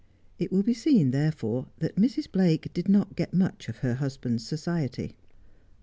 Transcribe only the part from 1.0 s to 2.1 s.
therefore, that